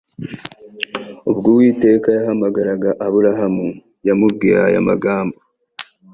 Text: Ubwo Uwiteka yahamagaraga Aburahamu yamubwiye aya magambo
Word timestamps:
Ubwo 1.29 1.47
Uwiteka 1.53 2.07
yahamagaraga 2.17 2.89
Aburahamu 3.05 3.67
yamubwiye 4.07 4.55
aya 4.67 4.81
magambo 4.87 5.37